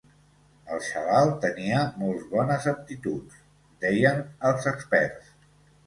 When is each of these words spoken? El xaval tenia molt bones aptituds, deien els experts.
El 0.75 0.79
xaval 0.85 1.33
tenia 1.43 1.83
molt 2.05 2.25
bones 2.33 2.67
aptituds, 2.73 3.41
deien 3.87 4.29
els 4.53 4.71
experts. 4.77 5.35